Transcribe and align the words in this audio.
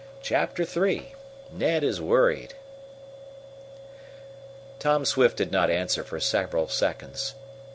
Chapter 0.23 0.63
III 0.63 1.13
Ned 1.51 1.83
is 1.83 2.01
Worried 2.01 2.55
Tom 4.79 5.05
Swift 5.05 5.37
did 5.37 5.51
not 5.51 5.69
answer 5.69 6.03
for 6.03 6.19
several 6.19 6.67
seconds. 6.67 7.35